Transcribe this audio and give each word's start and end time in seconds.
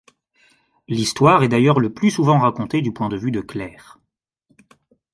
L'histoire 0.87 1.43
est 1.43 1.47
d'ailleurs 1.47 1.79
le 1.79 1.93
plus 1.93 2.09
souvent 2.09 2.39
racontée 2.39 2.81
du 2.81 2.91
point 2.91 3.07
de 3.07 3.17
vue 3.17 3.29
de 3.29 3.39
Claire. 3.39 3.99